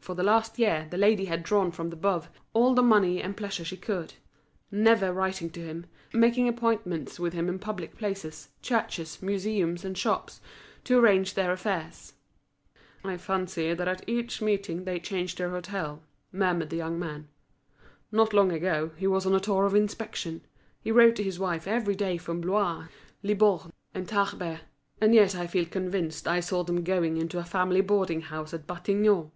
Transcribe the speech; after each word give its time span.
For 0.00 0.16
the 0.16 0.24
last 0.24 0.58
year 0.58 0.88
the 0.90 0.98
lady 0.98 1.26
had 1.26 1.44
drawn 1.44 1.70
from 1.70 1.90
De 1.90 1.94
Boves 1.96 2.26
all 2.54 2.74
the 2.74 2.82
money 2.82 3.22
and 3.22 3.36
pleasure 3.36 3.64
she 3.64 3.76
could, 3.76 4.14
never 4.68 5.12
writing 5.12 5.48
to 5.50 5.60
him, 5.62 5.86
making 6.12 6.48
appointments 6.48 7.20
with 7.20 7.34
him 7.34 7.48
in 7.48 7.60
public 7.60 7.96
places, 7.96 8.48
churches, 8.62 9.22
museums, 9.22 9.84
and 9.84 9.96
shops, 9.96 10.40
to 10.82 10.98
arrange 10.98 11.34
their 11.34 11.52
affairs. 11.52 12.14
"I 13.04 13.16
fancy 13.16 13.72
that 13.72 13.86
at 13.86 14.02
each 14.08 14.42
meeting 14.42 14.82
they 14.82 14.98
change 14.98 15.36
their 15.36 15.50
hôtel," 15.50 16.00
murmured 16.32 16.70
the 16.70 16.76
young 16.76 16.98
man. 16.98 17.28
"Not 18.10 18.32
long 18.32 18.50
ago, 18.50 18.90
he 18.96 19.06
was 19.06 19.24
on 19.24 19.36
a 19.36 19.38
tour 19.38 19.66
of 19.66 19.76
inspection; 19.76 20.40
he 20.80 20.90
wrote 20.90 21.14
to 21.14 21.22
his 21.22 21.38
wife 21.38 21.68
every 21.68 21.94
day 21.94 22.16
from 22.16 22.40
Blois, 22.40 22.88
Libourne, 23.22 23.72
and 23.94 24.08
Tarbes; 24.08 24.62
and 25.00 25.14
yet 25.14 25.36
I 25.36 25.46
feel 25.46 25.64
convinced 25.64 26.26
I 26.26 26.40
saw 26.40 26.64
them 26.64 26.82
going 26.82 27.16
into 27.18 27.38
a 27.38 27.44
family 27.44 27.82
boarding 27.82 28.22
house 28.22 28.52
at 28.52 28.66
Batignolles. 28.66 29.30